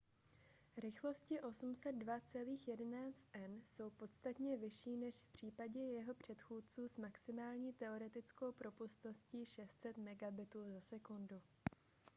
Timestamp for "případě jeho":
5.31-6.13